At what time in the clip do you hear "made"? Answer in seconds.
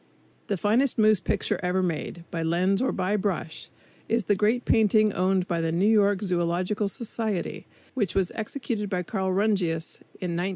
1.83-2.25